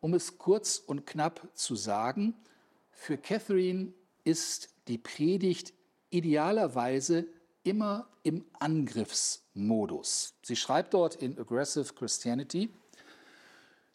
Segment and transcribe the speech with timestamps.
[0.00, 2.34] um es kurz und knapp zu sagen,
[2.90, 3.92] für Catherine
[4.24, 5.72] ist die Predigt
[6.10, 7.26] idealerweise
[7.62, 10.34] immer im Angriffsmodus.
[10.42, 12.70] Sie schreibt dort in Aggressive Christianity,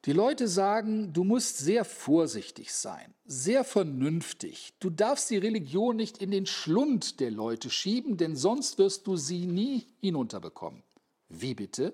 [0.05, 4.74] die Leute sagen, du musst sehr vorsichtig sein, sehr vernünftig.
[4.79, 9.15] Du darfst die Religion nicht in den Schlund der Leute schieben, denn sonst wirst du
[9.15, 10.83] sie nie hinunterbekommen.
[11.29, 11.94] Wie bitte?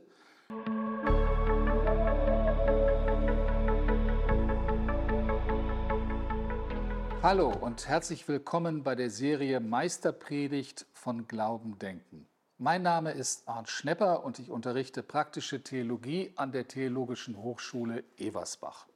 [7.22, 12.26] Hallo und herzlich willkommen bei der Serie Meisterpredigt von Glauben denken.
[12.58, 18.88] Mein Name ist Arndt Schnepper und ich unterrichte praktische Theologie an der Theologischen Hochschule Eversbach.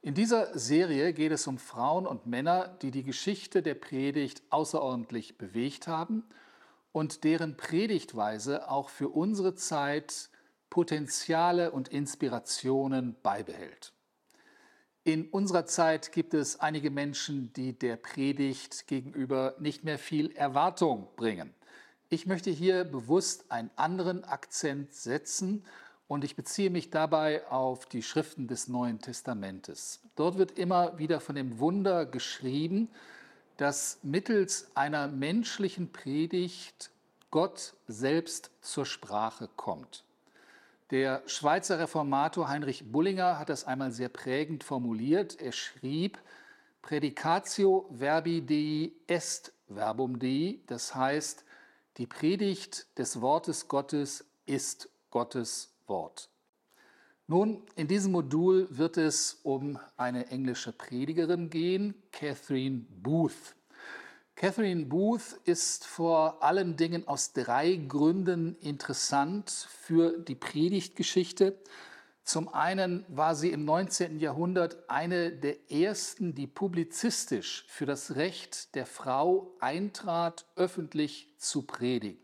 [0.00, 5.38] In dieser Serie geht es um Frauen und Männer, die die Geschichte der Predigt außerordentlich
[5.38, 6.22] bewegt haben
[6.92, 10.30] und deren Predigtweise auch für unsere Zeit
[10.70, 13.92] Potenziale und Inspirationen beibehält.
[15.04, 21.08] In unserer Zeit gibt es einige Menschen, die der Predigt gegenüber nicht mehr viel Erwartung
[21.16, 21.54] bringen.
[22.10, 25.64] Ich möchte hier bewusst einen anderen Akzent setzen
[26.08, 30.00] und ich beziehe mich dabei auf die Schriften des Neuen Testamentes.
[30.16, 32.88] Dort wird immer wieder von dem Wunder geschrieben,
[33.58, 36.90] dass mittels einer menschlichen Predigt
[37.30, 40.04] Gott selbst zur Sprache kommt.
[40.90, 45.38] Der Schweizer Reformator Heinrich Bullinger hat das einmal sehr prägend formuliert.
[45.38, 46.18] Er schrieb,
[46.80, 51.44] Predicatio verbi Dei est verbum Dei, das heißt,
[51.98, 56.30] die Predigt des Wortes Gottes ist Gottes Wort.
[57.26, 63.54] Nun, in diesem Modul wird es um eine englische Predigerin gehen, Catherine Booth.
[64.38, 71.58] Catherine Booth ist vor allen Dingen aus drei Gründen interessant für die Predigtgeschichte.
[72.22, 74.20] Zum einen war sie im 19.
[74.20, 82.22] Jahrhundert eine der ersten, die publizistisch für das Recht der Frau eintrat, öffentlich zu predigen.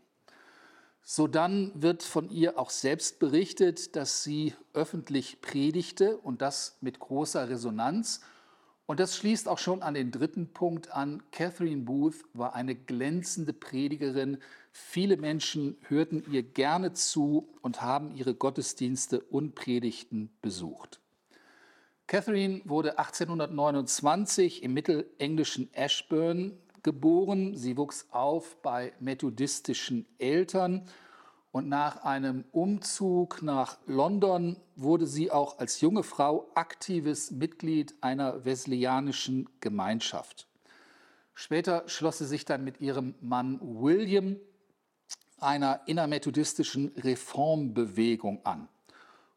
[1.01, 7.49] Sodann wird von ihr auch selbst berichtet, dass sie öffentlich predigte und das mit großer
[7.49, 8.21] Resonanz
[8.87, 11.23] und das schließt auch schon an den dritten Punkt an.
[11.31, 14.37] Catherine Booth war eine glänzende Predigerin.
[14.71, 20.99] Viele Menschen hörten ihr gerne zu und haben ihre Gottesdienste und Predigten besucht.
[22.05, 27.55] Catherine wurde 1829 im mittelenglischen Ashburn geboren.
[27.55, 30.87] Sie wuchs auf bei methodistischen Eltern
[31.55, 38.43] und nach einem Umzug nach London wurde sie auch als junge Frau aktives Mitglied einer
[38.43, 40.49] wesleyanischen Gemeinschaft.
[41.33, 44.35] Später schloss sie sich dann mit ihrem Mann William
[45.39, 48.67] einer innermethodistischen Reformbewegung an.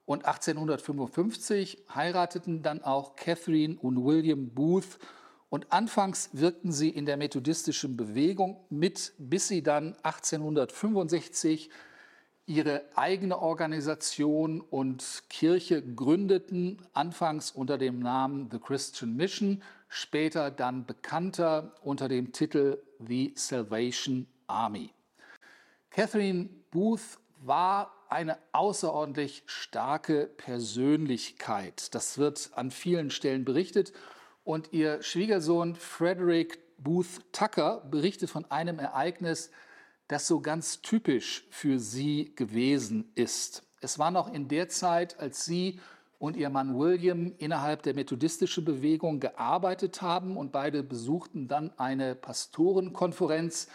[0.05, 4.99] Und 1855 heirateten dann auch Catherine und William Booth
[5.51, 11.71] und anfangs wirkten sie in der methodistischen Bewegung mit, bis sie dann 1865
[12.49, 20.87] ihre eigene Organisation und Kirche gründeten, anfangs unter dem Namen The Christian Mission, später dann
[20.87, 24.95] bekannter unter dem Titel The Salvation Army.
[25.91, 31.95] Catherine Booth war eine außerordentlich starke Persönlichkeit.
[31.95, 33.93] Das wird an vielen Stellen berichtet.
[34.45, 39.51] Und ihr Schwiegersohn Frederick Booth Tucker berichtet von einem Ereignis,
[40.09, 43.63] das so ganz typisch für sie gewesen ist.
[43.81, 45.79] Es war noch in der Zeit, als sie
[46.19, 52.17] und ihr Mann William innerhalb der methodistischen Bewegung gearbeitet haben und beide besuchten dann eine
[52.17, 53.69] Pastorenkonferenz,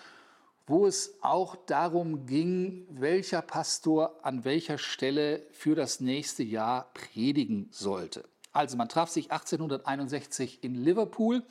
[0.67, 7.69] wo es auch darum ging, welcher Pastor an welcher Stelle für das nächste Jahr predigen
[7.71, 8.25] sollte.
[8.51, 11.43] Also man traf sich 1861 in Liverpool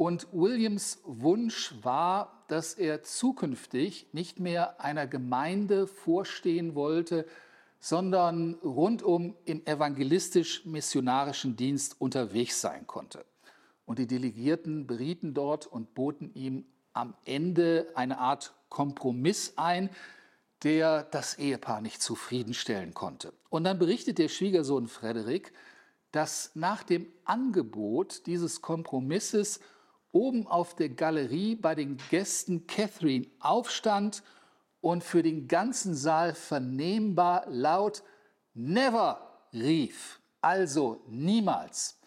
[0.00, 7.26] und Williams Wunsch war, dass er zukünftig nicht mehr einer Gemeinde vorstehen wollte,
[7.80, 13.26] sondern rundum im evangelistisch-missionarischen Dienst unterwegs sein konnte.
[13.84, 16.64] Und die Delegierten berieten dort und boten ihm
[16.94, 19.90] am Ende eine Art Kompromiss ein,
[20.62, 23.34] der das Ehepaar nicht zufriedenstellen konnte.
[23.50, 25.52] Und dann berichtet der Schwiegersohn Frederik,
[26.10, 29.60] dass nach dem Angebot dieses Kompromisses
[30.12, 34.22] oben auf der Galerie bei den Gästen Catherine aufstand
[34.80, 38.02] und für den ganzen Saal vernehmbar laut
[38.54, 39.20] Never
[39.52, 41.98] rief, also niemals.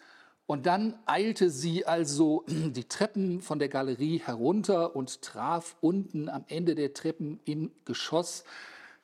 [0.46, 6.44] Und dann eilte sie also die Treppen von der Galerie herunter und traf unten am
[6.48, 8.44] Ende der Treppen im Geschoss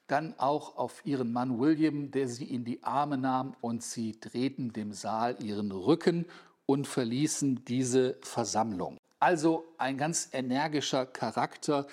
[0.06, 4.73] dann auch auf ihren Mann William, der sie in die Arme nahm und sie drehten
[4.73, 6.26] dem Saal ihren Rücken
[6.70, 8.96] und verließen diese Versammlung.
[9.19, 11.88] Also ein ganz energischer Charakter,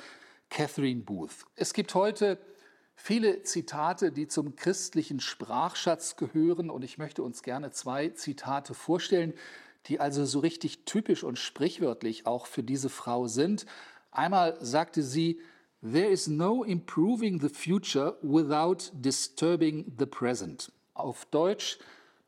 [0.51, 1.47] Catherine Booth.
[1.56, 2.38] Es gibt heute
[2.95, 9.33] viele Zitate, die zum christlichen Sprachschatz gehören und ich möchte uns gerne zwei Zitate vorstellen,
[9.88, 13.65] die also so richtig typisch und sprichwörtlich auch für diese Frau sind.
[14.12, 15.41] Einmal sagte sie,
[15.81, 20.71] There is no improving the future without disturbing the present.
[20.94, 21.80] Auf Deutsch,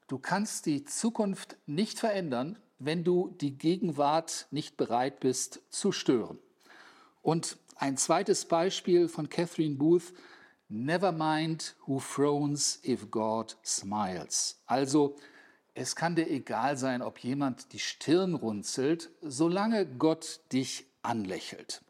[0.09, 6.39] du kannst die Zukunft nicht verändern, wenn du die Gegenwart nicht bereit bist zu stören.
[7.21, 10.13] Und ein zweites Beispiel von Catherine Booth,
[10.71, 14.61] Never mind who frowns if God smiles.
[14.67, 15.15] Also,
[15.73, 21.81] es kann dir egal sein, ob jemand die Stirn runzelt, solange Gott dich anlächelt.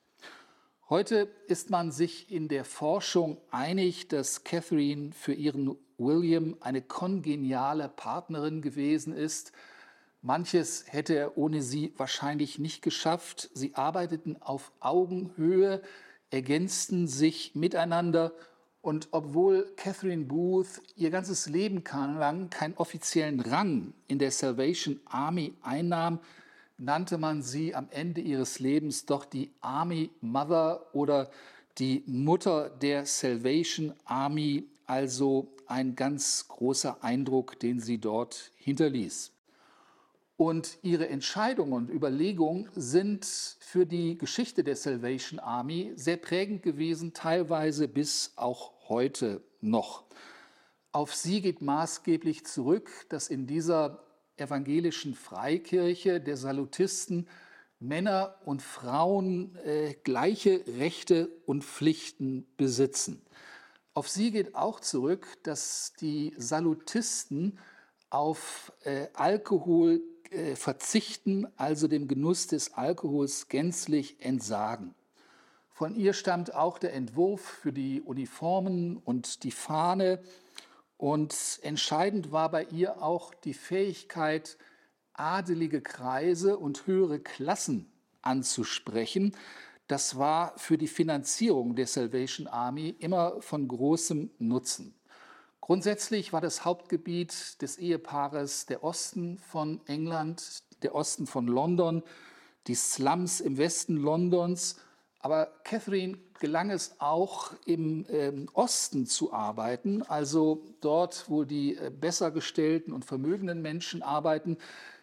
[0.90, 7.90] Heute ist man sich in der Forschung einig, dass Catherine für ihren William eine kongeniale
[7.90, 9.52] Partnerin gewesen ist.
[10.22, 13.50] Manches hätte er ohne sie wahrscheinlich nicht geschafft.
[13.54, 15.82] Sie arbeiteten auf Augenhöhe,
[16.32, 18.34] ergänzten sich miteinander
[18.82, 21.84] und obwohl Catherine Booth ihr ganzes Leben
[22.18, 26.20] lang keinen offiziellen Rang in der Salvation Army einnahm,
[26.78, 31.30] nannte man sie am Ende ihres Lebens doch die Army Mother oder
[31.78, 39.32] die Mutter der Salvation Army, also ein ganz großer Eindruck, den sie dort hinterließ.
[40.38, 43.26] Und ihre Entscheidungen und Überlegungen sind
[43.60, 50.06] für die Geschichte der Salvation Army sehr prägend gewesen, teilweise bis auch heute noch.
[50.92, 54.04] Auf sie geht maßgeblich zurück, dass in dieser
[54.38, 57.28] evangelischen Freikirche der Salutisten
[57.80, 63.22] Männer und Frauen äh, gleiche Rechte und Pflichten besitzen.
[63.94, 67.60] Auf sie geht auch zurück, dass die Salutisten
[68.10, 70.02] auf äh, Alkohol
[70.32, 74.96] äh, verzichten, also dem Genuss des Alkohols gänzlich entsagen.
[75.70, 80.22] Von ihr stammt auch der Entwurf für die Uniformen und die Fahne,
[81.00, 84.58] und entscheidend war bei ihr auch die Fähigkeit,
[85.14, 87.90] adelige Kreise und höhere Klassen
[88.22, 89.34] anzusprechen.
[89.90, 94.96] Das war für die Finanzierung der Salvation Army immer von großem Nutzen.
[95.60, 102.04] Grundsätzlich war das Hauptgebiet des Ehepaares der Osten von England, der Osten von London,
[102.68, 104.78] die Slums im Westen Londons
[105.20, 111.92] aber Catherine gelang es auch im ähm, Osten zu arbeiten, also dort, wo die äh,
[111.92, 114.58] besser gestellten und vermögenden Menschen arbeiten.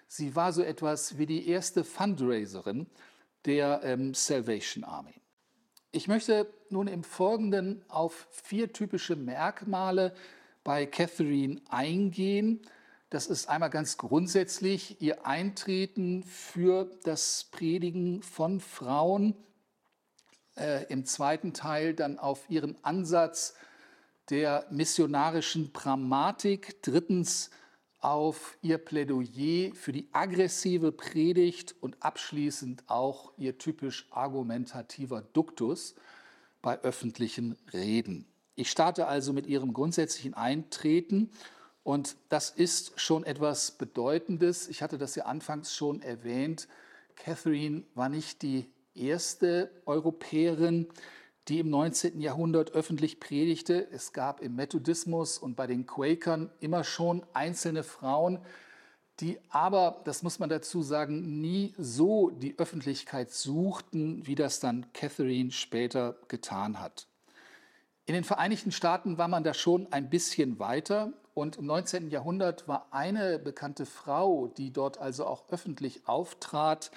[0.08, 2.86] Sie war so etwas wie die erste Fundraiserin
[3.46, 5.14] der ähm, Salvation Army.
[5.92, 10.14] Ich möchte nun im Folgenden auf vier typische Merkmale
[10.64, 12.60] bei Catherine eingehen.
[13.08, 19.34] Das ist einmal ganz grundsätzlich ihr Eintreten für das Predigen von Frauen
[20.56, 23.54] äh, im zweiten Teil dann auf ihren Ansatz
[24.28, 27.50] der missionarischen Pragmatik, drittens
[28.00, 35.94] auf ihr Plädoyer für die aggressive Predigt und abschließend auch ihr typisch argumentativer Duktus
[36.62, 38.26] bei öffentlichen Reden.
[38.54, 41.30] Ich starte also mit ihrem grundsätzlichen Eintreten
[41.82, 44.68] und das ist schon etwas Bedeutendes.
[44.68, 46.68] Ich hatte das ja anfangs schon erwähnt.
[47.14, 50.88] Catherine war nicht die erste Europäerin,
[51.48, 52.20] die im 19.
[52.20, 53.88] Jahrhundert öffentlich predigte.
[53.90, 58.40] Es gab im Methodismus und bei den Quakern immer schon einzelne Frauen,
[59.20, 64.86] die aber, das muss man dazu sagen, nie so die Öffentlichkeit suchten, wie das dann
[64.92, 67.06] Catherine später getan hat.
[68.04, 72.10] In den Vereinigten Staaten war man da schon ein bisschen weiter und im 19.
[72.10, 76.90] Jahrhundert war eine bekannte Frau, die dort also auch öffentlich auftrat,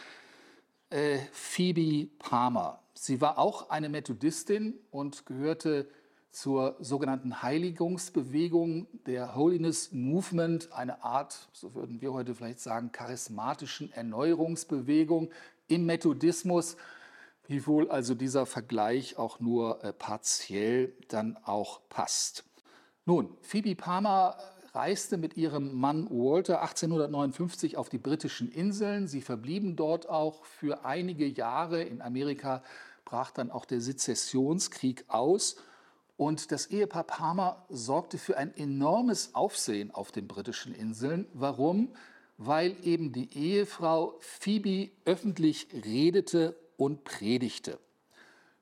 [0.89, 2.79] äh, Phoebe Palmer.
[2.93, 5.88] Sie war auch eine Methodistin und gehörte
[6.31, 13.91] zur sogenannten Heiligungsbewegung der Holiness Movement, eine Art, so würden wir heute vielleicht sagen, charismatischen
[13.91, 15.31] Erneuerungsbewegung
[15.67, 16.77] im Methodismus,
[17.48, 22.43] wiewohl also dieser Vergleich auch nur äh, partiell dann auch passt.
[23.05, 24.38] Nun, Phoebe Palmer
[24.75, 29.07] reiste mit ihrem Mann Walter 1859 auf die britischen Inseln.
[29.07, 31.83] Sie verblieben dort auch für einige Jahre.
[31.83, 32.63] In Amerika
[33.05, 35.57] brach dann auch der Sezessionskrieg aus.
[36.17, 41.25] Und das Ehepaar Palmer sorgte für ein enormes Aufsehen auf den britischen Inseln.
[41.33, 41.93] Warum?
[42.38, 47.79] Weil eben die Ehefrau Phoebe öffentlich redete und predigte.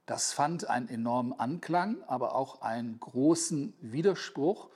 [0.06, 4.70] Das fand einen enormen Anklang, aber auch einen großen Widerspruch.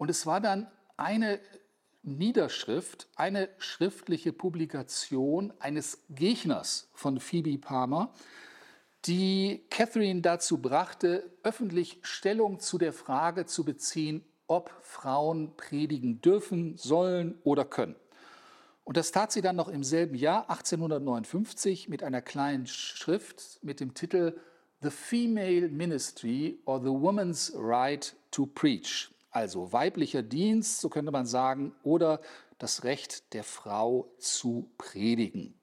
[0.00, 0.66] Und es war dann
[0.96, 1.40] eine
[2.02, 8.10] Niederschrift, eine schriftliche Publikation eines Gegners von Phoebe Palmer,
[9.04, 16.78] die Catherine dazu brachte, öffentlich Stellung zu der Frage zu beziehen, ob Frauen predigen dürfen,
[16.78, 17.96] sollen oder können.
[18.84, 23.80] Und das tat sie dann noch im selben Jahr, 1859, mit einer kleinen Schrift mit
[23.80, 24.40] dem Titel
[24.80, 29.10] The Female Ministry or the Woman's Right to Preach.
[29.30, 32.20] Also weiblicher Dienst, so könnte man sagen, oder
[32.58, 35.54] das Recht der Frau zu predigen.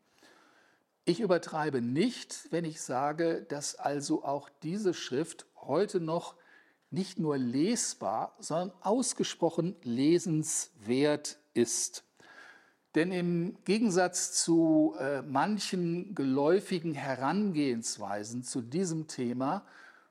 [1.06, 6.36] Ich übertreibe nicht, wenn ich sage, dass also auch diese Schrift heute noch
[6.90, 12.04] nicht nur lesbar, sondern ausgesprochen lesenswert ist.
[12.96, 19.66] Denn im Gegensatz zu äh, manchen geläufigen Herangehensweisen zu diesem Thema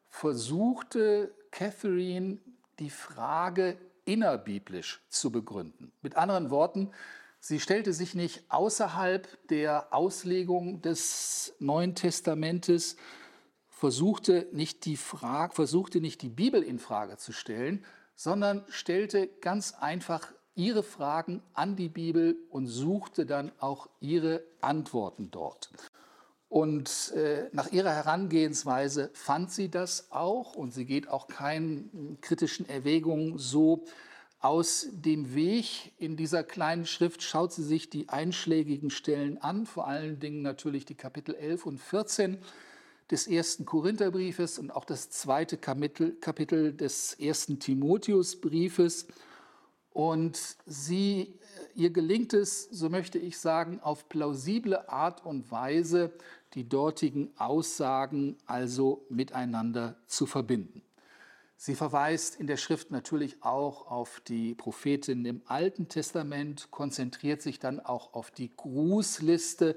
[0.09, 2.39] versuchte Catherine
[2.79, 5.93] die Frage innerbiblisch zu begründen.
[6.03, 6.91] Mit anderen Worten,
[7.41, 12.97] sie stellte sich nicht außerhalb der Auslegung des Neuen Testamentes,
[13.69, 19.75] versuchte nicht die, Frage, versuchte nicht die Bibel in Frage zu stellen, sondern stellte ganz
[19.75, 25.71] einfach ihre Fragen an die Bibel und suchte dann auch ihre Antworten dort.
[26.49, 32.69] Und äh, nach ihrer Herangehensweise fand sie das auch und sie geht auch keinen kritischen
[32.69, 33.85] Erwägungen so
[34.39, 35.93] aus dem Weg.
[35.99, 40.85] In dieser kleinen Schrift schaut sie sich die einschlägigen Stellen an, vor allen Dingen natürlich
[40.85, 42.39] die Kapitel 11 und 14
[43.11, 49.07] des ersten Korintherbriefes und auch das zweite Kapitel, Kapitel des ersten Timotheusbriefes.
[49.91, 51.39] Und sie,
[51.75, 56.13] ihr gelingt es, so möchte ich sagen, auf plausible Art und Weise
[56.55, 60.83] die dortigen Aussagen also miteinander zu verbinden.
[61.59, 67.59] Sie verweist in der Schrift natürlich auch auf die Prophetin im Alten Testament, konzentriert sich
[67.59, 69.75] dann auch auf die Grußliste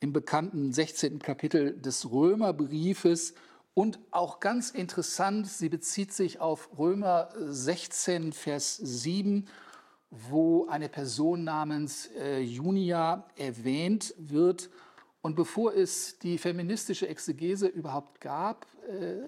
[0.00, 1.20] im bekannten 16.
[1.20, 3.34] Kapitel des Römerbriefes
[3.72, 9.48] und auch ganz interessant, sie bezieht sich auf Römer 16, Vers 7,
[10.10, 14.68] wo eine Person namens äh, Junia erwähnt wird
[15.24, 19.22] und bevor es die feministische Exegese überhaupt gab, äh,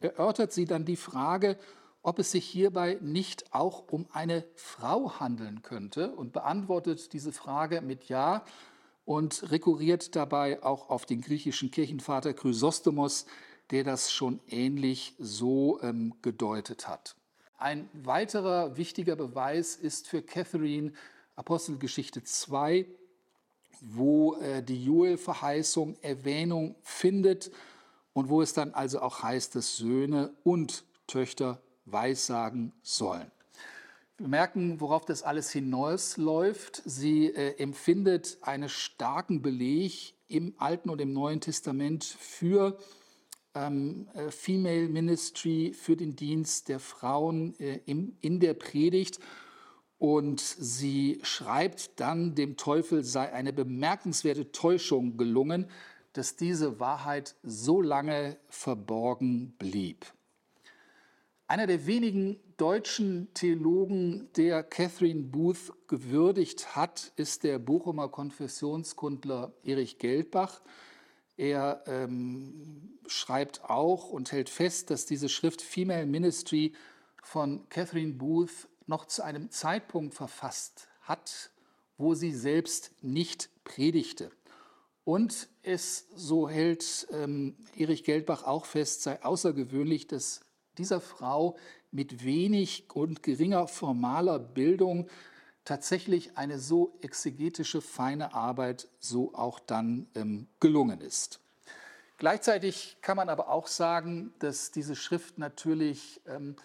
[0.00, 1.58] erörtert sie dann die Frage,
[2.00, 7.82] ob es sich hierbei nicht auch um eine Frau handeln könnte und beantwortet diese Frage
[7.82, 8.46] mit Ja
[9.04, 13.26] und rekurriert dabei auch auf den griechischen Kirchenvater Chrysostomos,
[13.70, 17.14] der das schon ähnlich so ähm, gedeutet hat.
[17.58, 20.94] Ein weiterer wichtiger Beweis ist für Catherine
[21.34, 22.86] Apostelgeschichte 2,
[23.80, 27.50] wo äh, die Joel-Verheißung Erwähnung findet
[28.12, 33.30] und wo es dann also auch heißt, dass Söhne und Töchter weissagen sollen.
[34.18, 36.82] Wir merken, worauf das alles hinausläuft.
[36.86, 42.78] Sie äh, empfindet einen starken Beleg im Alten und im Neuen Testament für
[43.54, 49.20] ähm, äh, Female Ministry, für den Dienst der Frauen äh, im, in der Predigt.
[49.98, 55.70] Und sie schreibt dann, dem Teufel sei eine bemerkenswerte Täuschung gelungen,
[56.12, 60.06] dass diese Wahrheit so lange verborgen blieb.
[61.48, 69.98] Einer der wenigen deutschen Theologen, der Catherine Booth gewürdigt hat, ist der Bochumer Konfessionskundler Erich
[69.98, 70.60] Geldbach.
[71.36, 76.72] Er ähm, schreibt auch und hält fest, dass diese Schrift Female Ministry
[77.22, 81.50] von Catherine Booth noch zu einem Zeitpunkt verfasst hat,
[81.98, 84.30] wo sie selbst nicht predigte.
[85.04, 90.40] Und es, so hält ähm, Erich Geldbach auch fest, sei außergewöhnlich, dass
[90.78, 91.56] dieser Frau
[91.90, 95.08] mit wenig und geringer formaler Bildung
[95.64, 101.40] tatsächlich eine so exegetische, feine Arbeit so auch dann ähm, gelungen ist.
[102.18, 106.56] Gleichzeitig kann man aber auch sagen, dass diese Schrift natürlich ähm,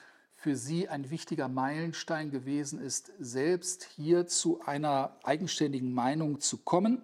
[0.42, 7.04] für sie ein wichtiger Meilenstein gewesen ist, selbst hier zu einer eigenständigen Meinung zu kommen.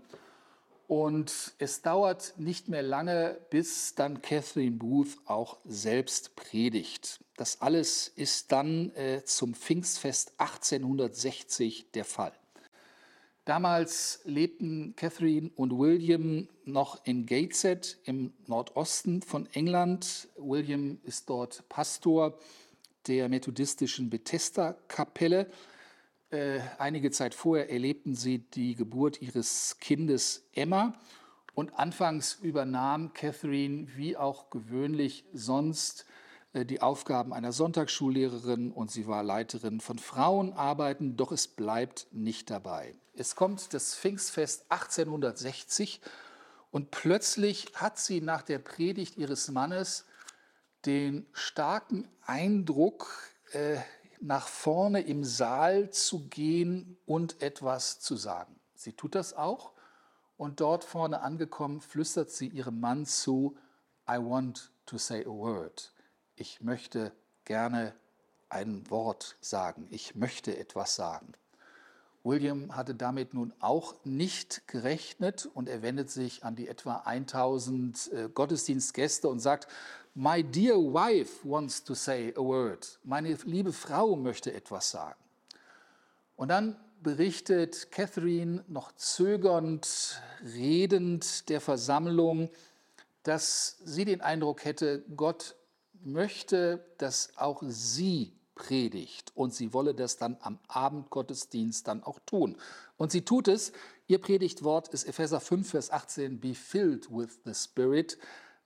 [0.88, 7.20] Und es dauert nicht mehr lange, bis dann Catherine Booth auch selbst predigt.
[7.36, 12.34] Das alles ist dann äh, zum Pfingstfest 1860 der Fall.
[13.46, 20.28] Damals lebten Catherine und William noch in Gateshead im Nordosten von England.
[20.38, 22.40] William ist dort Pastor
[23.08, 25.50] der methodistischen Bethesda-Kapelle.
[26.30, 30.94] Äh, einige Zeit vorher erlebten sie die Geburt ihres Kindes Emma
[31.54, 36.06] Und anfangs übernahm Catherine wie auch gewöhnlich sonst
[36.54, 42.50] äh, die Aufgaben einer Sonntagsschullehrerin und sie war Leiterin von Frauenarbeiten, doch es bleibt nicht
[42.50, 42.96] dabei.
[43.14, 46.02] Es kommt das Pfingstfest 1860
[46.72, 50.06] und plötzlich hat sie nach der Predigt ihres Mannes
[50.88, 53.08] den starken Eindruck,
[53.52, 53.78] äh,
[54.20, 58.60] nach vorne im Saal zu gehen und etwas zu sagen.
[58.74, 59.74] Sie tut das auch
[60.38, 63.56] und dort vorne angekommen flüstert sie ihrem Mann zu,
[64.10, 65.94] I want to say a word
[66.38, 67.12] ich möchte
[67.46, 67.94] gerne
[68.50, 71.34] ein Wort sagen, ich möchte etwas sagen.
[72.24, 78.12] William hatte damit nun auch nicht gerechnet und er wendet sich an die etwa 1000
[78.12, 79.68] äh, Gottesdienstgäste und sagt,
[80.20, 82.98] My dear wife wants to say a word.
[83.04, 85.20] Meine liebe Frau möchte etwas sagen.
[86.36, 90.20] Und dann berichtet Catherine noch zögernd,
[90.56, 92.50] redend der Versammlung,
[93.22, 95.56] dass sie den Eindruck hätte, Gott
[96.04, 102.58] möchte, dass auch sie predigt und sie wolle das dann am Abendgottesdienst dann auch tun.
[102.98, 103.72] Und sie tut es.
[104.08, 108.18] Ihr Predigtwort ist Epheser 5, Vers 18, Be filled with the Spirit,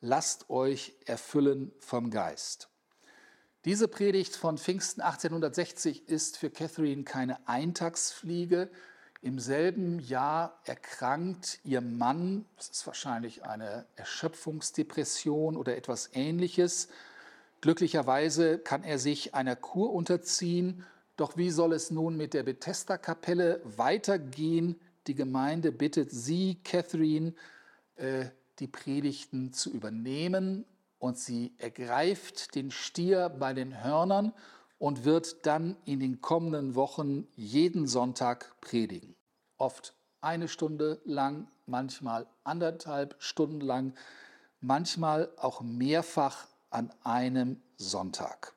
[0.02, 2.70] lasst euch erfüllen vom Geist.
[3.64, 8.70] Diese Predigt von Pfingsten 1860 ist für Catherine keine Eintagsfliege.
[9.22, 16.90] Im selben Jahr erkrankt ihr Mann, das ist wahrscheinlich eine Erschöpfungsdepression oder etwas ähnliches,
[17.62, 20.84] Glücklicherweise kann er sich einer Kur unterziehen.
[21.16, 24.80] Doch wie soll es nun mit der Bethesda-Kapelle weitergehen?
[25.06, 27.34] Die Gemeinde bittet sie, Catherine,
[27.98, 28.26] äh,
[28.62, 30.66] die Predigten zu übernehmen
[31.00, 34.34] und sie ergreift den Stier bei den Hörnern
[34.78, 39.16] und wird dann in den kommenden Wochen jeden Sonntag predigen.
[39.58, 43.96] Oft eine Stunde lang, manchmal anderthalb Stunden lang,
[44.60, 48.54] manchmal auch mehrfach an einem Sonntag.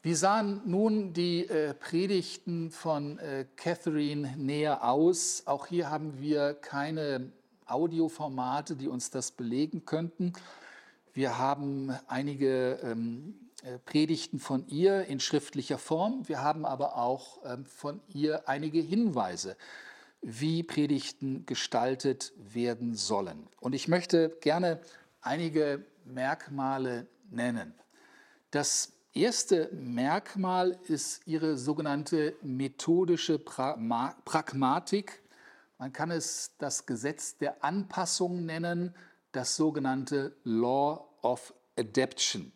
[0.00, 5.42] Wie sahen nun die äh, Predigten von äh, Catherine näher aus?
[5.46, 7.30] Auch hier haben wir keine
[7.72, 10.32] Audioformate, die uns das belegen könnten.
[11.14, 16.26] Wir haben einige ähm, äh, Predigten von ihr in schriftlicher Form.
[16.28, 19.56] Wir haben aber auch ähm, von ihr einige Hinweise,
[20.20, 23.46] wie Predigten gestaltet werden sollen.
[23.60, 24.80] Und ich möchte gerne
[25.20, 27.74] einige Merkmale nennen.
[28.50, 35.21] Das erste Merkmal ist ihre sogenannte methodische Pragmatik.
[35.82, 38.94] Man kann es das Gesetz der Anpassung nennen,
[39.32, 42.52] das sogenannte Law of Adaption.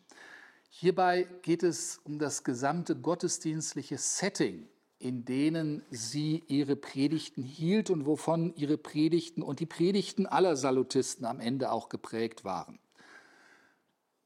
[0.69, 8.05] Hierbei geht es um das gesamte gottesdienstliche Setting, in denen sie ihre Predigten hielt und
[8.05, 12.79] wovon ihre Predigten und die Predigten aller Salutisten am Ende auch geprägt waren.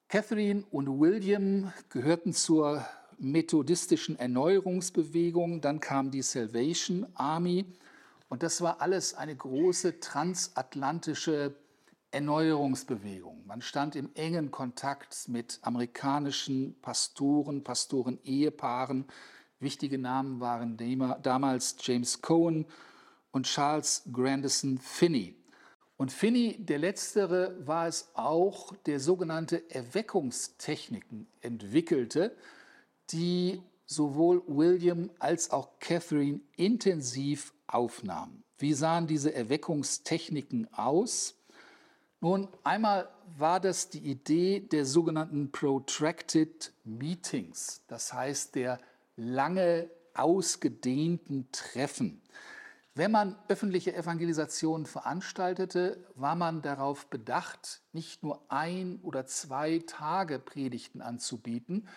[0.09, 2.85] Catherine und William gehörten zur
[3.17, 7.65] methodistischen Erneuerungsbewegung, dann kam die Salvation Army
[8.31, 11.53] und das war alles eine große transatlantische
[12.11, 13.45] Erneuerungsbewegung.
[13.45, 19.03] Man stand im engen Kontakt mit amerikanischen Pastoren, Pastoren-Ehepaaren.
[19.59, 20.77] Wichtige Namen waren
[21.21, 22.67] damals James Cohen
[23.31, 25.35] und Charles Grandison Finney.
[25.97, 32.33] Und Finney, der letztere, war es auch, der sogenannte Erweckungstechniken entwickelte,
[33.09, 38.43] die sowohl William als auch Catherine intensiv aufnahmen.
[38.57, 41.35] Wie sahen diese Erweckungstechniken aus?
[42.19, 48.77] Nun, einmal war das die Idee der sogenannten Protracted Meetings, das heißt der
[49.15, 52.21] lange ausgedehnten Treffen.
[52.93, 60.39] Wenn man öffentliche Evangelisationen veranstaltete, war man darauf bedacht, nicht nur ein oder zwei Tage
[60.39, 61.87] Predigten anzubieten,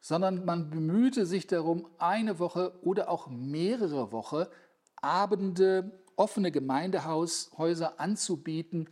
[0.00, 4.46] sondern man bemühte sich darum, eine Woche oder auch mehrere Wochen
[5.00, 8.88] Abende, offene Gemeindehäuser anzubieten,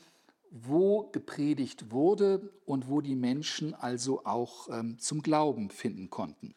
[0.50, 6.54] wo gepredigt wurde und wo die Menschen also auch ähm, zum Glauben finden konnten.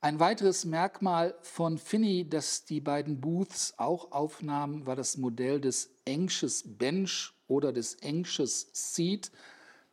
[0.00, 5.90] Ein weiteres Merkmal von Finney, das die beiden Booths auch aufnahmen, war das Modell des
[6.08, 9.32] Anxious Bench oder des Anxious Seat.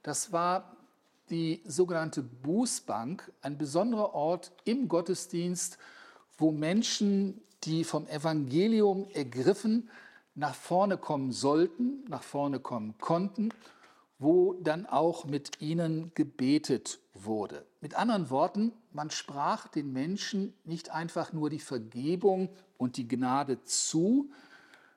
[0.03, 0.77] Das war
[1.31, 5.79] die sogenannte Bußbank, ein besonderer Ort im Gottesdienst,
[6.37, 9.89] wo Menschen, die vom Evangelium ergriffen,
[10.35, 13.49] nach vorne kommen sollten, nach vorne kommen konnten,
[14.19, 17.65] wo dann auch mit ihnen gebetet wurde.
[17.81, 23.63] Mit anderen Worten, man sprach den Menschen nicht einfach nur die Vergebung und die Gnade
[23.63, 24.29] zu,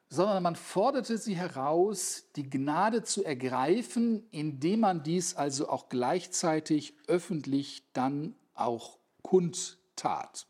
[0.09, 6.94] sondern man forderte sie heraus, die Gnade zu ergreifen, indem man dies also auch gleichzeitig
[7.07, 10.46] öffentlich dann auch kundtat.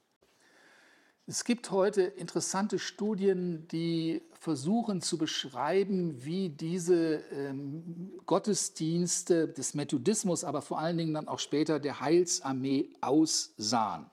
[1.31, 10.43] Es gibt heute interessante Studien, die versuchen zu beschreiben, wie diese ähm, Gottesdienste des Methodismus,
[10.43, 14.07] aber vor allen Dingen dann auch später der Heilsarmee aussahen.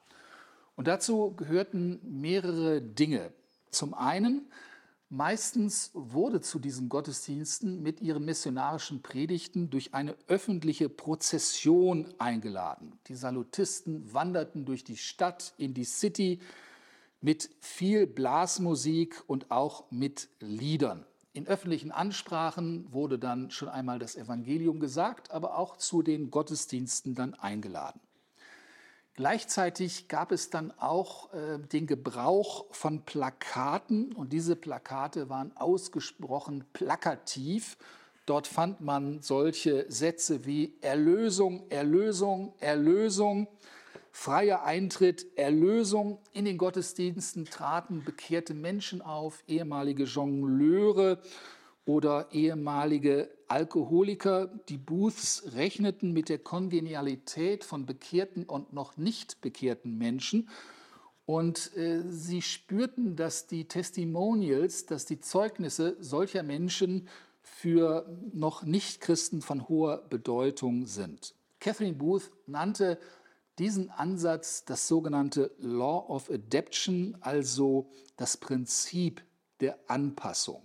[0.75, 3.31] Und dazu gehörten mehrere Dinge.
[3.71, 4.51] Zum einen,
[5.07, 12.99] meistens wurde zu diesen Gottesdiensten mit ihren missionarischen Predigten durch eine öffentliche Prozession eingeladen.
[13.07, 16.41] Die Salutisten wanderten durch die Stadt in die City,
[17.25, 21.07] mit viel Blasmusik und auch mit Liedern.
[21.33, 27.15] In öffentlichen Ansprachen wurde dann schon einmal das Evangelium gesagt, aber auch zu den Gottesdiensten
[27.15, 27.99] dann eingeladen.
[29.15, 36.63] Gleichzeitig gab es dann auch äh, den Gebrauch von Plakaten und diese Plakate waren ausgesprochen
[36.73, 37.75] plakativ.
[38.27, 43.47] Dort fand man solche Sätze wie Erlösung, Erlösung, Erlösung
[44.15, 46.19] freier Eintritt, Erlösung.
[46.31, 51.21] In den Gottesdiensten traten bekehrte Menschen auf, ehemalige Jongleure
[51.85, 54.47] oder ehemalige Alkoholiker.
[54.69, 60.49] Die Booths rechneten mit der Kongenialität von bekehrten und noch nicht bekehrten Menschen.
[61.25, 67.09] Und äh, sie spürten, dass die Testimonials, dass die Zeugnisse solcher Menschen
[67.41, 71.35] für noch Nicht-Christen von hoher Bedeutung sind.
[71.59, 72.97] Catherine Booth nannte
[73.59, 79.23] diesen Ansatz das sogenannte Law of Adaption, also das Prinzip
[79.59, 80.61] der Anpassung.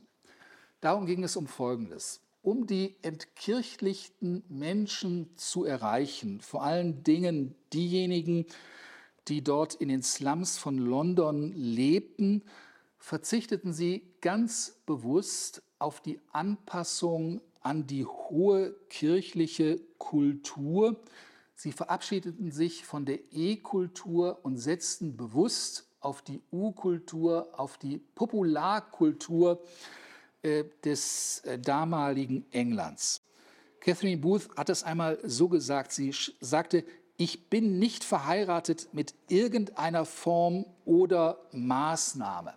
[0.80, 2.20] Darum ging es um Folgendes.
[2.42, 8.46] Um die entkirchlichten Menschen zu erreichen, vor allen Dingen diejenigen,
[9.28, 12.42] die dort in den Slums von London lebten,
[12.98, 20.98] verzichteten sie ganz bewusst auf die Anpassung an die hohe kirchliche Kultur,
[21.62, 29.62] Sie verabschiedeten sich von der E-Kultur und setzten bewusst auf die U-Kultur, auf die Popularkultur
[30.40, 33.20] äh, des äh, damaligen Englands.
[33.80, 36.82] Catherine Booth hat es einmal so gesagt, sie sagte,
[37.18, 42.54] ich bin nicht verheiratet mit irgendeiner Form oder Maßnahme.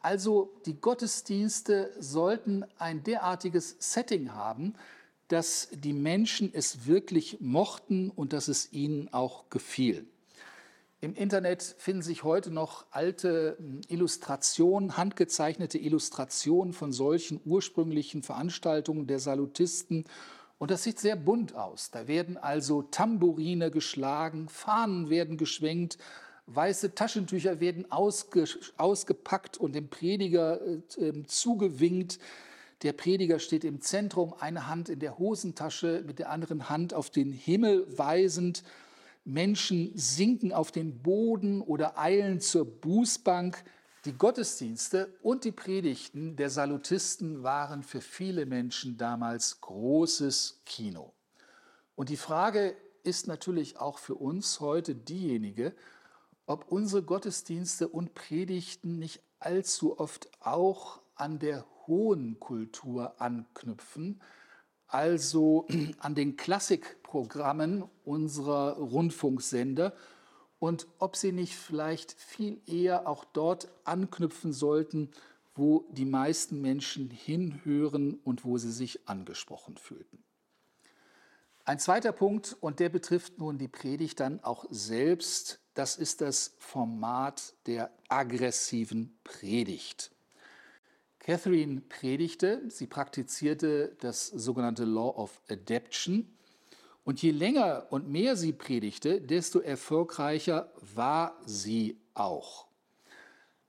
[0.00, 4.76] Also die Gottesdienste sollten ein derartiges Setting haben,
[5.32, 10.06] dass die Menschen es wirklich mochten und dass es ihnen auch gefiel.
[11.02, 19.06] Im Internet finden sich heute noch alte hm, Illustrationen, handgezeichnete Illustrationen von solchen ursprünglichen Veranstaltungen
[19.06, 20.04] der Salutisten.
[20.58, 21.90] Und das sieht sehr bunt aus.
[21.90, 25.96] Da werden also Tambourine geschlagen, Fahnen werden geschwenkt,
[26.46, 28.44] weiße Taschentücher werden ausge,
[28.76, 32.18] ausgepackt und dem Prediger äh, ähm, zugewinkt.
[32.82, 37.10] Der Prediger steht im Zentrum, eine Hand in der Hosentasche, mit der anderen Hand auf
[37.10, 38.62] den Himmel weisend.
[39.24, 43.62] Menschen sinken auf den Boden oder eilen zur Bußbank.
[44.06, 51.12] Die Gottesdienste und die Predigten der Salutisten waren für viele Menschen damals großes Kino.
[51.96, 55.74] Und die Frage ist natürlich auch für uns heute diejenige,
[56.46, 64.22] ob unsere Gottesdienste und Predigten nicht allzu oft auch an der hohen Kultur anknüpfen,
[64.86, 65.66] also
[65.98, 69.92] an den Klassikprogrammen unserer Rundfunksender
[70.60, 75.10] und ob sie nicht vielleicht viel eher auch dort anknüpfen sollten,
[75.54, 80.22] wo die meisten Menschen hinhören und wo sie sich angesprochen fühlten.
[81.64, 86.56] Ein zweiter Punkt, und der betrifft nun die Predigt dann auch selbst, das ist das
[86.58, 90.10] Format der aggressiven Predigt.
[91.20, 96.26] Catherine predigte, sie praktizierte das sogenannte Law of Adaption.
[97.04, 102.66] Und je länger und mehr sie predigte, desto erfolgreicher war sie auch.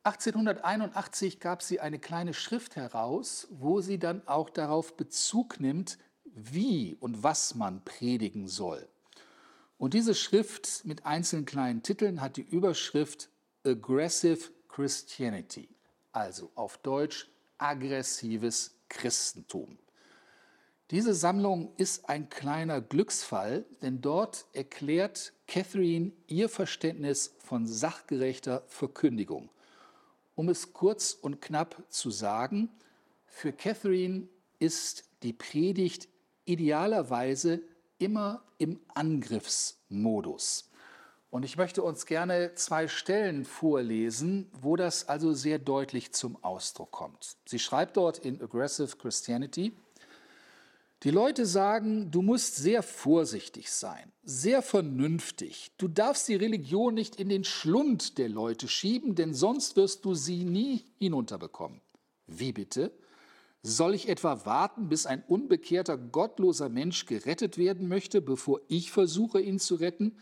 [0.04, 6.96] 1881 gab sie eine kleine Schrift heraus, wo sie dann auch darauf Bezug nimmt, wie
[7.00, 8.88] und was man predigen soll.
[9.78, 13.30] Und diese Schrift mit einzelnen kleinen Titeln hat die Überschrift
[13.66, 15.70] Aggressive Christianity,
[16.12, 17.31] also auf Deutsch
[17.62, 19.78] aggressives Christentum.
[20.89, 29.50] Diese Sammlung ist ein kleiner Glücksfall, denn dort erklärt Catherine ihr Verständnis von sachgerechter Verkündigung.
[30.36, 32.69] Um es kurz und knapp zu sagen,
[33.26, 34.28] für Catherine
[34.60, 36.10] ist die Predigt
[36.43, 37.62] idealerweise
[37.97, 40.71] immer im Angriffsmodus.
[41.32, 46.91] Und ich möchte uns gerne zwei Stellen vorlesen, wo das also sehr deutlich zum Ausdruck
[46.91, 47.38] kommt.
[47.46, 49.72] Sie schreibt dort in Aggressive Christianity,
[51.04, 55.72] die Leute sagen, du musst sehr vorsichtig sein, sehr vernünftig.
[55.78, 60.13] Du darfst die Religion nicht in den Schlund der Leute schieben, denn sonst wirst du
[60.13, 61.80] sie nie hinunterbekommen.
[62.28, 62.91] Wie bitte?
[63.63, 69.39] Soll ich etwa warten, bis ein unbekehrter, gottloser Mensch gerettet werden möchte, bevor ich versuche,
[69.39, 70.17] ihn zu retten?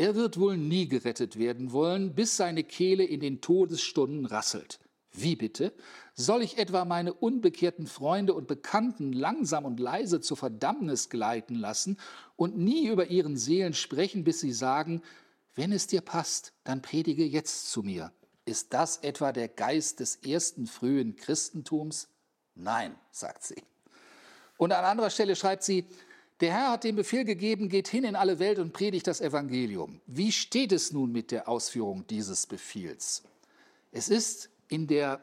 [0.00, 4.80] Er wird wohl nie gerettet werden wollen, bis seine Kehle in den Todesstunden rasselt.
[5.12, 5.74] Wie bitte?
[6.14, 11.98] Soll ich etwa meine unbekehrten Freunde und Bekannten langsam und leise zur Verdammnis gleiten lassen
[12.36, 15.02] und nie über ihren Seelen sprechen, bis sie sagen,
[15.54, 18.10] wenn es dir passt, dann predige jetzt zu mir.
[18.46, 22.08] Ist das etwa der Geist des ersten frühen Christentums?
[22.54, 23.62] Nein, sagt sie.
[24.56, 25.84] Und an anderer Stelle schreibt sie,
[26.40, 30.00] der Herr hat den Befehl gegeben, geht hin in alle Welt und predigt das Evangelium.
[30.06, 33.22] Wie steht es nun mit der Ausführung dieses Befehls?
[33.92, 35.22] Es ist in der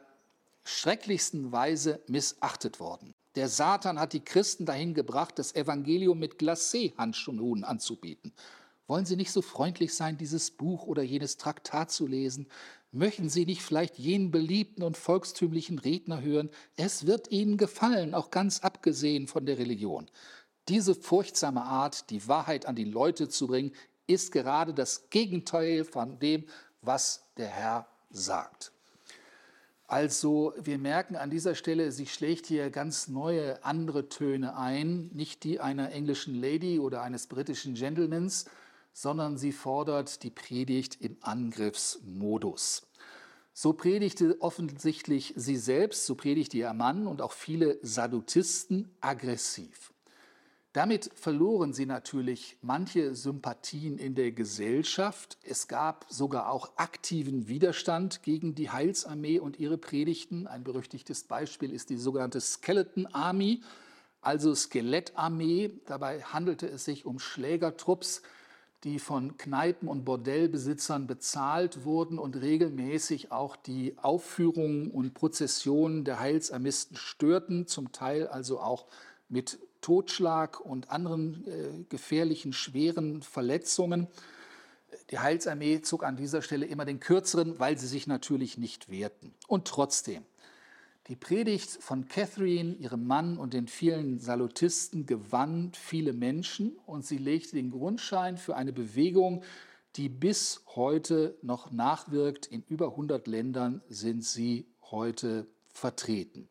[0.64, 3.14] schrecklichsten Weise missachtet worden.
[3.36, 8.34] Der Satan hat die Christen dahin gebracht, das Evangelium mit Glacé-Handschuhen anzubieten.
[8.88, 12.48] Wollen Sie nicht so freundlich sein, dieses Buch oder jenes Traktat zu lesen?
[12.92, 16.50] Möchten Sie nicht vielleicht jenen beliebten und volkstümlichen Redner hören?
[16.78, 20.10] Es wird Ihnen gefallen, auch ganz abgesehen von der Religion.
[20.70, 23.72] Diese furchtsame Art, die Wahrheit an die Leute zu bringen,
[24.06, 26.46] ist gerade das Gegenteil von dem,
[26.82, 28.72] was der Herr sagt.
[29.90, 35.46] Also wir merken an dieser Stelle, sie schlägt hier ganz neue, andere Töne ein, nicht
[35.46, 38.46] die einer englischen Lady oder eines britischen Gentlemans,
[38.92, 42.86] sondern sie fordert die Predigt im Angriffsmodus.
[43.54, 49.94] So predigte offensichtlich sie selbst, so predigte ihr Mann und auch viele Saddutisten aggressiv.
[50.78, 55.40] Damit verloren sie natürlich manche Sympathien in der Gesellschaft.
[55.42, 60.46] Es gab sogar auch aktiven Widerstand gegen die Heilsarmee und ihre Predigten.
[60.46, 63.64] Ein berüchtigtes Beispiel ist die sogenannte Skeleton Army,
[64.22, 65.72] also Skelettarmee.
[65.88, 68.22] Dabei handelte es sich um Schlägertrupps,
[68.84, 76.20] die von Kneipen- und Bordellbesitzern bezahlt wurden und regelmäßig auch die Aufführungen und Prozessionen der
[76.20, 78.86] Heilsarmisten störten, zum Teil also auch
[79.28, 84.08] mit Totschlag und anderen äh, gefährlichen, schweren Verletzungen.
[85.12, 89.34] Die Heilsarmee zog an dieser Stelle immer den kürzeren, weil sie sich natürlich nicht wehrten.
[89.48, 90.26] Und trotzdem,
[91.08, 97.18] die Predigt von Catherine, ihrem Mann und den vielen Salutisten gewann viele Menschen und sie
[97.18, 99.42] legte den Grundschein für eine Bewegung,
[99.96, 102.48] die bis heute noch nachwirkt.
[102.48, 106.50] In über 100 Ländern sind sie heute vertreten.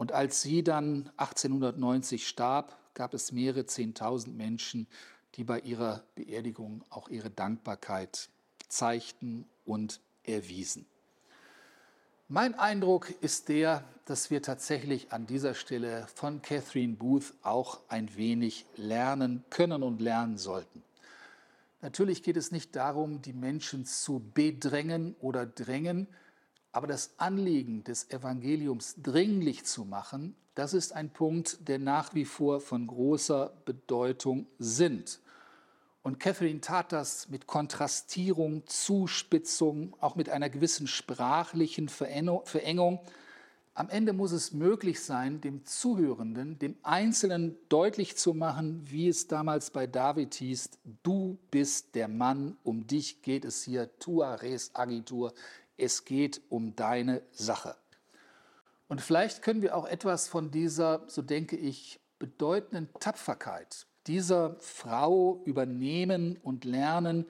[0.00, 4.86] Und als sie dann 1890 starb, gab es mehrere Zehntausend Menschen,
[5.34, 8.30] die bei ihrer Beerdigung auch ihre Dankbarkeit
[8.70, 10.86] zeigten und erwiesen.
[12.28, 18.16] Mein Eindruck ist der, dass wir tatsächlich an dieser Stelle von Catherine Booth auch ein
[18.16, 20.82] wenig lernen können und lernen sollten.
[21.82, 26.08] Natürlich geht es nicht darum, die Menschen zu bedrängen oder drängen,
[26.72, 32.24] aber das Anliegen des Evangeliums dringlich zu machen, das ist ein Punkt, der nach wie
[32.24, 35.20] vor von großer Bedeutung sind.
[36.02, 43.00] Und Catherine tat das mit Kontrastierung, Zuspitzung, auch mit einer gewissen sprachlichen Verengung.
[43.74, 49.28] Am Ende muss es möglich sein, dem Zuhörenden, dem Einzelnen deutlich zu machen, wie es
[49.28, 50.70] damals bei David hieß,
[51.02, 55.32] du bist der Mann, um dich geht es hier, tua res agitur,
[55.80, 57.76] es geht um deine Sache.
[58.88, 65.42] Und vielleicht können wir auch etwas von dieser, so denke ich, bedeutenden Tapferkeit dieser Frau
[65.44, 67.26] übernehmen und lernen.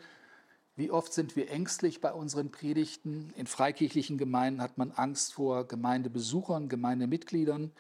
[0.77, 3.33] Wie oft sind wir ängstlich bei unseren Predigten?
[3.37, 7.73] In freikirchlichen Gemeinden hat man Angst vor Gemeindebesuchern, Gemeindemitgliedern.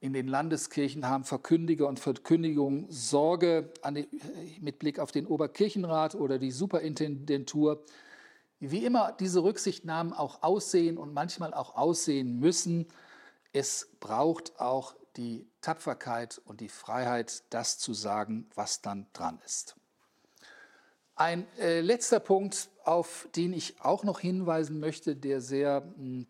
[0.00, 4.08] In den Landeskirchen haben Verkündiger und Verkündigung Sorge die,
[4.60, 7.84] mit Blick auf den Oberkirchenrat oder die Superintendentur.
[8.60, 12.86] Wie immer diese Rücksichtnahmen auch aussehen und manchmal auch aussehen müssen,
[13.52, 19.76] es braucht auch die Tapferkeit und die Freiheit, das zu sagen, was dann dran ist.
[21.16, 26.26] Ein äh, letzter Punkt, auf den ich auch noch hinweisen möchte, der sehr mh, hm,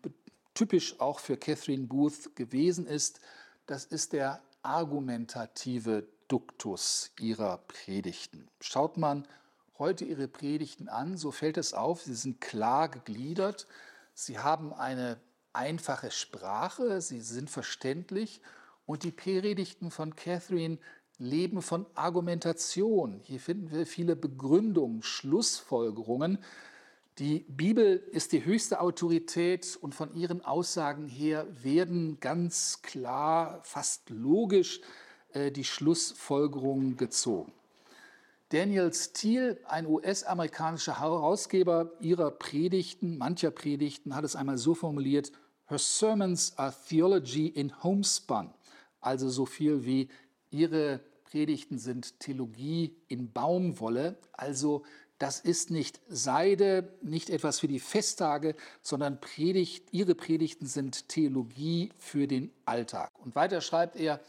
[0.53, 3.19] typisch auch für Catherine Booth gewesen ist,
[3.67, 8.47] das ist der argumentative Duktus ihrer Predigten.
[8.59, 9.27] Schaut man
[9.77, 13.67] heute ihre Predigten an, so fällt es auf, sie sind klar gegliedert,
[14.13, 15.19] sie haben eine
[15.53, 18.41] einfache Sprache, sie sind verständlich
[18.85, 20.77] und die Predigten von Catherine
[21.21, 23.19] Leben von Argumentation.
[23.23, 26.39] Hier finden wir viele Begründungen, Schlussfolgerungen.
[27.19, 34.09] Die Bibel ist die höchste Autorität und von ihren Aussagen her werden ganz klar, fast
[34.09, 34.81] logisch
[35.33, 37.53] äh, die Schlussfolgerungen gezogen.
[38.51, 45.31] Daniel Steele, ein US-amerikanischer Herausgeber ihrer Predigten, mancher Predigten, hat es einmal so formuliert,
[45.67, 48.53] Her sermons are theology in homespun,
[48.99, 50.09] also so viel wie
[50.49, 54.83] ihre Predigten sind Theologie in Baumwolle, also
[55.17, 61.93] das ist nicht Seide, nicht etwas für die Festtage, sondern Predigt, ihre Predigten sind Theologie
[61.97, 63.11] für den Alltag.
[63.23, 64.19] Und weiter schreibt er,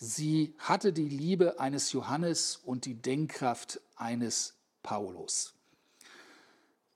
[0.00, 5.54] sie hatte die Liebe eines Johannes und die Denkkraft eines Paulus.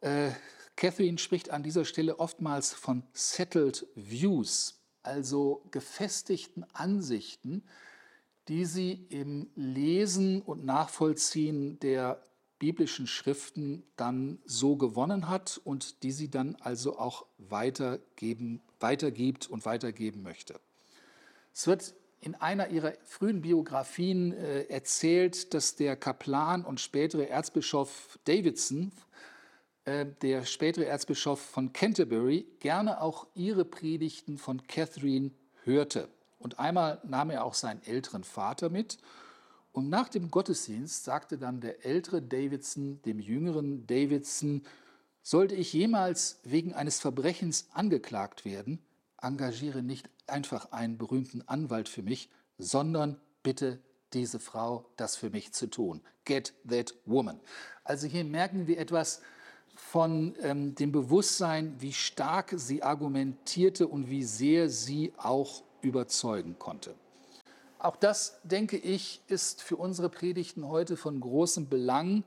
[0.00, 0.30] Äh,
[0.74, 7.62] Catherine spricht an dieser Stelle oftmals von settled views, also gefestigten Ansichten,
[8.48, 12.22] die sie im Lesen und Nachvollziehen der
[12.58, 19.66] biblischen Schriften dann so gewonnen hat und die sie dann also auch weitergeben, weitergibt und
[19.66, 20.58] weitergeben möchte.
[21.52, 28.18] Es wird in einer ihrer frühen Biografien äh, erzählt, dass der Kaplan und spätere Erzbischof
[28.24, 28.92] Davidson
[29.84, 35.32] äh, der spätere Erzbischof von Canterbury gerne auch ihre Predigten von Catherine
[35.64, 36.08] hörte.
[36.38, 38.96] Und einmal nahm er auch seinen älteren Vater mit.
[39.72, 44.62] Und nach dem Gottesdienst sagte dann der ältere Davidson dem jüngeren Davidson,
[45.22, 48.78] sollte ich jemals wegen eines Verbrechens angeklagt werden,
[49.20, 53.80] engagiere nicht einfach einen berühmten Anwalt für mich, sondern bitte
[54.12, 56.00] diese Frau, das für mich zu tun.
[56.24, 57.40] Get that woman.
[57.82, 59.20] Also hier merken wir etwas,
[59.76, 66.94] von ähm, dem Bewusstsein, wie stark sie argumentierte und wie sehr sie auch überzeugen konnte.
[67.78, 72.24] Auch das, denke ich, ist für unsere Predigten heute von großem Belang.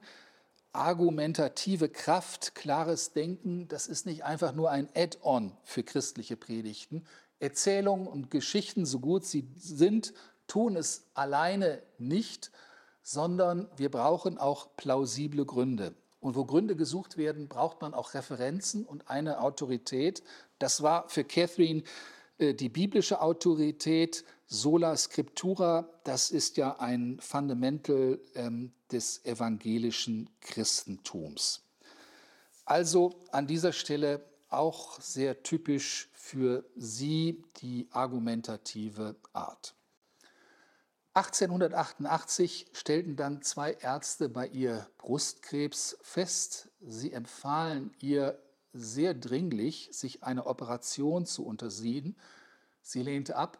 [0.72, 7.04] Argumentative Kraft, klares Denken, das ist nicht einfach nur ein Add-on für christliche Predigten.
[7.40, 10.14] Erzählungen und Geschichten, so gut sie sind,
[10.48, 12.52] tun es alleine nicht,
[13.04, 15.94] sondern wir brauchen auch plausible Gründe.
[16.20, 20.24] Und wo Gründe gesucht werden, braucht man auch Referenzen und eine Autorität.
[20.60, 21.84] Das war für Catherine
[22.38, 31.64] äh, die biblische Autorität, sola scriptura, das ist ja ein Fundamental ähm, des evangelischen Christentums.
[32.66, 39.76] Also an dieser Stelle auch sehr typisch für sie die argumentative Art.
[41.14, 46.70] 1888 stellten dann zwei Ärzte bei ihr Brustkrebs fest.
[46.80, 48.40] Sie empfahlen ihr
[48.72, 52.16] sehr dringlich, sich eine Operation zu unterziehen.
[52.82, 53.58] Sie lehnte ab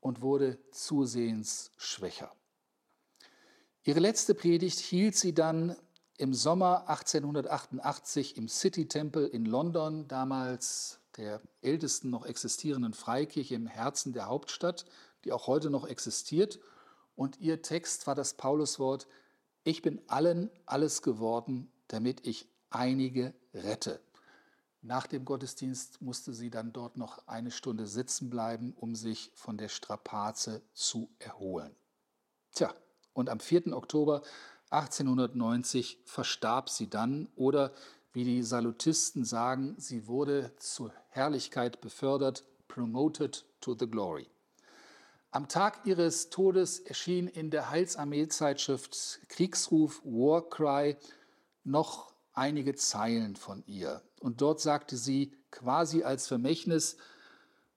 [0.00, 2.34] und wurde zusehends schwächer.
[3.82, 5.76] Ihre letzte Predigt hielt sie dann
[6.16, 13.66] im Sommer 1888 im City Temple in London, damals der ältesten noch existierenden Freikirche im
[13.66, 14.84] Herzen der Hauptstadt,
[15.24, 16.60] die auch heute noch existiert
[17.16, 19.06] und ihr Text war das Pauluswort,
[19.62, 24.00] ich bin allen alles geworden, damit ich einige rette.
[24.82, 29.56] Nach dem Gottesdienst musste sie dann dort noch eine Stunde sitzen bleiben, um sich von
[29.56, 31.74] der Strapaze zu erholen.
[32.52, 32.74] Tja,
[33.14, 33.74] und am 4.
[33.74, 34.22] Oktober
[34.70, 37.72] 1890 verstarb sie dann oder
[38.12, 44.28] wie die Salutisten sagen, sie wurde zur Herrlichkeit befördert, promoted to the glory.
[45.30, 50.96] Am Tag ihres Todes erschien in der Heilsarmee-Zeitschrift Kriegsruf War Cry
[51.64, 54.00] noch einige Zeilen von ihr.
[54.20, 56.96] Und dort sagte sie quasi als Vermächtnis,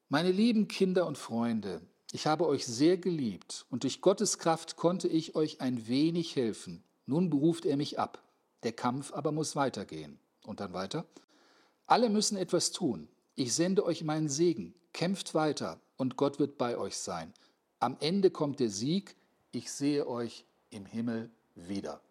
[0.07, 5.07] meine lieben Kinder und Freunde, ich habe euch sehr geliebt und durch Gottes Kraft konnte
[5.07, 6.83] ich euch ein wenig helfen.
[7.05, 8.23] Nun beruft er mich ab.
[8.63, 10.19] Der Kampf aber muss weitergehen.
[10.45, 11.05] Und dann weiter.
[11.85, 13.09] Alle müssen etwas tun.
[13.35, 14.73] Ich sende euch meinen Segen.
[14.93, 17.33] Kämpft weiter und Gott wird bei euch sein.
[17.79, 19.15] Am Ende kommt der Sieg,
[19.51, 22.01] ich sehe euch im Himmel wieder.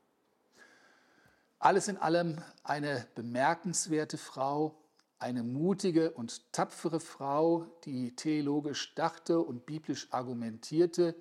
[1.58, 4.76] Alles in allem eine bemerkenswerte Frau,
[5.18, 11.14] eine mutige und tapfere Frau, die theologisch dachte und biblisch argumentierte,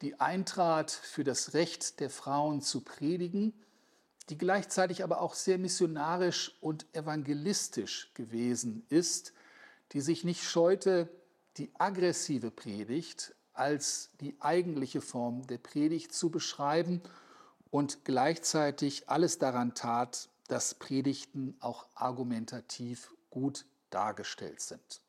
[0.00, 3.52] die eintrat für das Recht der Frauen zu predigen,
[4.30, 9.34] die gleichzeitig aber auch sehr missionarisch und evangelistisch gewesen ist,
[9.92, 11.08] die sich nicht scheute,
[11.58, 17.02] die aggressive Predigt als die eigentliche Form der Predigt zu beschreiben
[17.70, 25.00] und gleichzeitig alles daran tat, dass Predigten auch argumentativ gut dargestellt sind.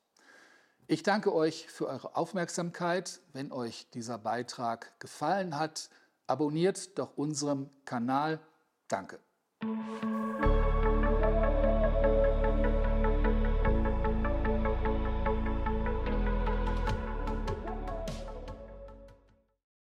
[0.86, 3.20] Ich danke euch für eure Aufmerksamkeit.
[3.32, 5.90] Wenn euch dieser Beitrag gefallen hat,
[6.26, 8.40] abonniert doch unserem Kanal.
[8.88, 9.18] Danke.